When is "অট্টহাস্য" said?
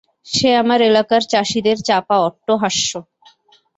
2.27-2.91